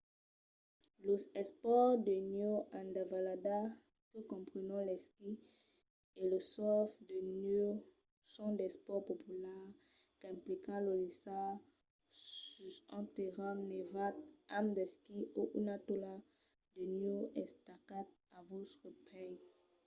[1.05, 3.59] los espòrts de nèu en davalada
[4.11, 5.29] que comprenon l'esquí
[6.19, 7.69] e lo surf de nèu
[8.33, 9.75] son d'espòrts populars
[10.21, 11.49] qu'implican de lisar
[12.61, 14.15] sus un terrenh nevat
[14.57, 16.15] amb d'esquís o una taula
[16.75, 19.39] de nèu estacats a vòstres pès